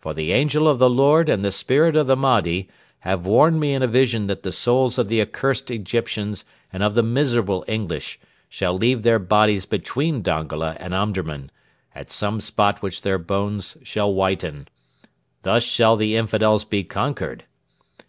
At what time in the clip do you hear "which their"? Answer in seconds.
12.82-13.18